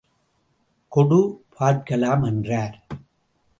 [0.87, 1.19] கொடு
[1.59, 2.75] பார்ககலாம் என்றார்.